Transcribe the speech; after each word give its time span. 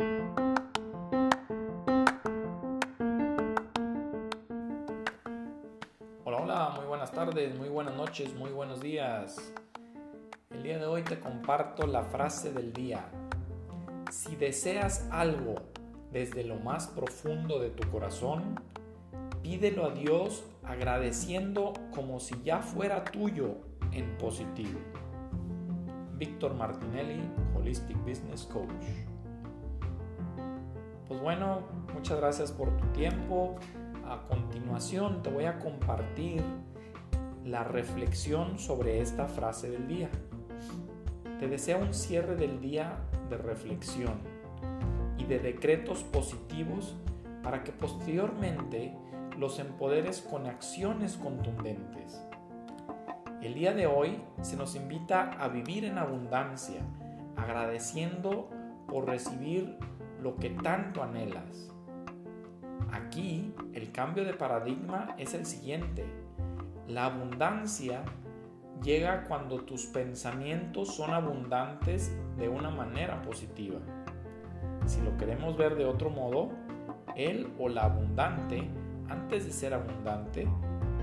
Hola, 0.00 0.14
hola, 6.24 6.72
muy 6.76 6.86
buenas 6.86 7.10
tardes, 7.10 7.58
muy 7.58 7.68
buenas 7.68 7.96
noches, 7.96 8.32
muy 8.36 8.52
buenos 8.52 8.80
días. 8.80 9.52
El 10.50 10.62
día 10.62 10.78
de 10.78 10.86
hoy 10.86 11.02
te 11.02 11.18
comparto 11.18 11.88
la 11.88 12.04
frase 12.04 12.52
del 12.52 12.72
día. 12.72 13.10
Si 14.12 14.36
deseas 14.36 15.08
algo 15.10 15.56
desde 16.12 16.44
lo 16.44 16.60
más 16.60 16.86
profundo 16.86 17.58
de 17.58 17.70
tu 17.70 17.90
corazón, 17.90 18.54
pídelo 19.42 19.86
a 19.86 19.90
Dios 19.90 20.44
agradeciendo 20.62 21.72
como 21.92 22.20
si 22.20 22.40
ya 22.44 22.60
fuera 22.60 23.02
tuyo 23.02 23.56
en 23.90 24.16
positivo. 24.16 24.78
Víctor 26.14 26.54
Martinelli, 26.54 27.28
Holistic 27.56 27.96
Business 28.04 28.44
Coach. 28.44 29.07
Pues 31.08 31.22
bueno, 31.22 31.62
muchas 31.94 32.18
gracias 32.18 32.52
por 32.52 32.76
tu 32.76 32.84
tiempo. 32.88 33.56
A 34.06 34.24
continuación 34.28 35.22
te 35.22 35.30
voy 35.30 35.46
a 35.46 35.58
compartir 35.58 36.42
la 37.46 37.64
reflexión 37.64 38.58
sobre 38.58 39.00
esta 39.00 39.26
frase 39.26 39.70
del 39.70 39.88
día. 39.88 40.10
Te 41.40 41.48
deseo 41.48 41.78
un 41.78 41.94
cierre 41.94 42.36
del 42.36 42.60
día 42.60 42.98
de 43.30 43.38
reflexión 43.38 44.18
y 45.16 45.24
de 45.24 45.38
decretos 45.38 46.02
positivos 46.02 46.94
para 47.42 47.64
que 47.64 47.72
posteriormente 47.72 48.94
los 49.38 49.58
empoderes 49.60 50.20
con 50.20 50.46
acciones 50.46 51.16
contundentes. 51.16 52.22
El 53.40 53.54
día 53.54 53.72
de 53.72 53.86
hoy 53.86 54.20
se 54.42 54.58
nos 54.58 54.74
invita 54.74 55.30
a 55.40 55.48
vivir 55.48 55.86
en 55.86 55.96
abundancia, 55.96 56.82
agradeciendo 57.34 58.50
por 58.88 59.06
recibir 59.06 59.78
lo 60.22 60.36
que 60.36 60.50
tanto 60.50 61.02
anhelas. 61.02 61.70
Aquí 62.92 63.52
el 63.72 63.92
cambio 63.92 64.24
de 64.24 64.34
paradigma 64.34 65.14
es 65.18 65.34
el 65.34 65.46
siguiente. 65.46 66.04
La 66.86 67.06
abundancia 67.06 68.02
llega 68.82 69.24
cuando 69.24 69.62
tus 69.62 69.86
pensamientos 69.86 70.94
son 70.94 71.12
abundantes 71.12 72.16
de 72.36 72.48
una 72.48 72.70
manera 72.70 73.20
positiva. 73.22 73.78
Si 74.86 75.00
lo 75.02 75.16
queremos 75.16 75.56
ver 75.56 75.74
de 75.74 75.84
otro 75.84 76.10
modo, 76.10 76.50
él 77.14 77.52
o 77.58 77.68
la 77.68 77.84
abundante, 77.84 78.68
antes 79.08 79.44
de 79.44 79.52
ser 79.52 79.74
abundante, 79.74 80.48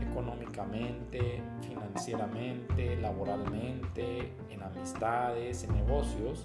económicamente, 0.00 1.42
financieramente, 1.60 2.96
laboralmente, 2.96 4.32
en 4.48 4.62
amistades, 4.62 5.64
en 5.64 5.74
negocios, 5.74 6.44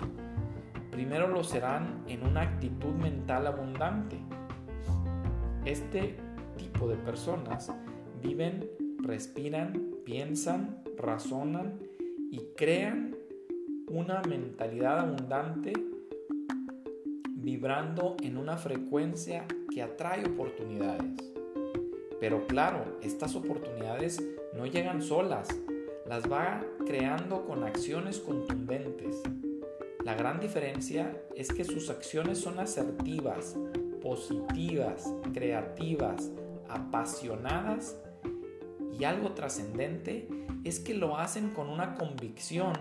primero 0.91 1.27
lo 1.27 1.43
serán 1.43 2.03
en 2.07 2.25
una 2.25 2.41
actitud 2.41 2.93
mental 2.93 3.47
abundante 3.47 4.19
este 5.65 6.15
tipo 6.57 6.87
de 6.87 6.95
personas 6.95 7.71
viven, 8.21 8.69
respiran, 8.99 9.95
piensan, 10.03 10.83
razonan 10.97 11.79
y 12.31 12.39
crean 12.55 13.15
una 13.87 14.21
mentalidad 14.21 14.99
abundante 14.99 15.73
vibrando 17.29 18.15
en 18.21 18.37
una 18.37 18.57
frecuencia 18.57 19.45
que 19.71 19.81
atrae 19.81 20.25
oportunidades. 20.25 21.31
Pero 22.19 22.45
claro, 22.47 22.97
estas 23.01 23.35
oportunidades 23.35 24.23
no 24.55 24.65
llegan 24.65 25.01
solas, 25.01 25.47
las 26.07 26.31
va 26.31 26.63
creando 26.85 27.45
con 27.45 27.63
acciones 27.63 28.19
contundentes. 28.19 29.21
La 30.03 30.15
gran 30.15 30.39
diferencia 30.39 31.15
es 31.35 31.51
que 31.53 31.63
sus 31.63 31.91
acciones 31.91 32.39
son 32.39 32.59
asertivas, 32.59 33.55
positivas, 34.01 35.13
creativas, 35.31 36.31
apasionadas 36.67 37.97
y 38.97 39.03
algo 39.03 39.33
trascendente 39.33 40.27
es 40.63 40.79
que 40.79 40.95
lo 40.95 41.17
hacen 41.17 41.51
con 41.51 41.69
una 41.69 41.93
convicción, 41.95 42.73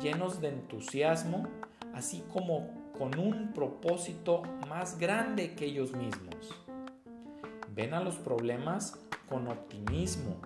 llenos 0.00 0.40
de 0.40 0.48
entusiasmo, 0.48 1.46
así 1.92 2.24
como 2.32 2.70
con 2.98 3.18
un 3.18 3.52
propósito 3.52 4.42
más 4.68 4.98
grande 4.98 5.54
que 5.54 5.66
ellos 5.66 5.92
mismos. 5.92 6.54
Ven 7.74 7.92
a 7.92 8.00
los 8.00 8.16
problemas 8.16 8.98
con 9.28 9.48
optimismo, 9.48 10.40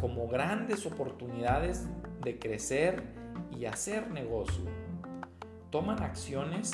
como 0.00 0.28
grandes 0.28 0.84
oportunidades 0.84 1.86
de 2.22 2.38
crecer 2.38 3.02
y 3.56 3.66
hacer 3.66 4.10
negocio. 4.10 4.64
Toman 5.74 6.04
acciones 6.04 6.70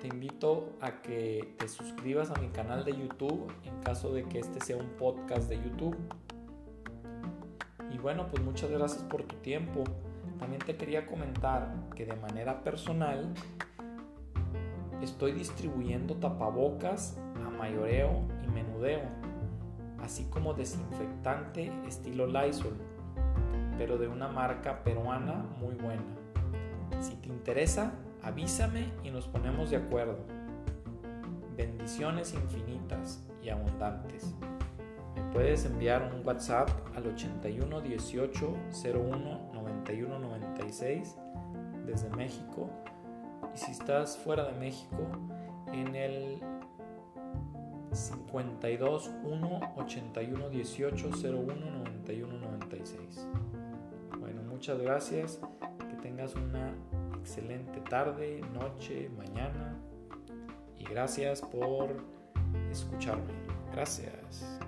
te 0.00 0.08
invito 0.08 0.70
a 0.80 1.02
que 1.02 1.54
te 1.58 1.68
suscribas 1.68 2.30
a 2.30 2.34
mi 2.40 2.48
canal 2.48 2.84
de 2.84 2.92
YouTube 2.92 3.52
en 3.64 3.80
caso 3.80 4.12
de 4.12 4.24
que 4.24 4.38
este 4.38 4.60
sea 4.60 4.76
un 4.76 4.88
podcast 4.98 5.48
de 5.48 5.56
YouTube. 5.56 5.96
Y 7.90 7.98
bueno, 7.98 8.26
pues 8.28 8.42
muchas 8.42 8.70
gracias 8.70 9.02
por 9.04 9.22
tu 9.24 9.36
tiempo. 9.36 9.84
También 10.38 10.60
te 10.60 10.76
quería 10.76 11.06
comentar 11.06 11.72
que 11.94 12.04
de 12.04 12.16
manera 12.16 12.62
personal 12.62 13.32
estoy 15.00 15.32
distribuyendo 15.32 16.16
tapabocas 16.16 17.18
a 17.44 17.50
mayoreo 17.50 18.22
y 18.44 18.48
menudeo, 18.48 19.02
así 20.00 20.24
como 20.24 20.54
desinfectante 20.54 21.72
estilo 21.86 22.26
Lysol, 22.26 22.76
pero 23.82 23.98
de 23.98 24.06
una 24.06 24.28
marca 24.28 24.84
peruana 24.84 25.44
muy 25.58 25.74
buena. 25.74 26.04
Si 27.00 27.16
te 27.16 27.28
interesa, 27.28 27.92
avísame 28.22 28.92
y 29.02 29.10
nos 29.10 29.26
ponemos 29.26 29.70
de 29.70 29.78
acuerdo. 29.78 30.18
bendiciones 31.56 32.32
infinitas 32.32 33.26
y 33.42 33.48
abundantes. 33.48 34.36
Me 35.16 35.22
puedes 35.32 35.64
enviar 35.64 36.12
un 36.14 36.24
WhatsApp 36.24 36.70
al 36.94 37.08
81 37.08 37.80
18 37.80 38.56
01 38.84 39.50
91 39.52 40.18
96 40.20 41.16
desde 41.84 42.08
México 42.10 42.70
y 43.52 43.58
si 43.58 43.72
estás 43.72 44.16
fuera 44.16 44.44
de 44.44 44.52
México 44.60 45.08
en 45.72 45.96
el 45.96 46.38
52 47.90 49.10
1 49.24 49.60
81 49.76 50.50
18 50.50 51.10
01 51.10 51.54
91 51.56 52.38
96. 52.38 53.26
Muchas 54.62 54.78
gracias. 54.78 55.40
Que 55.90 55.96
tengas 56.02 56.36
una 56.36 56.72
excelente 57.18 57.80
tarde, 57.80 58.40
noche, 58.54 59.10
mañana. 59.18 59.76
Y 60.78 60.84
gracias 60.84 61.40
por 61.42 61.96
escucharme. 62.70 63.32
Gracias. 63.72 64.60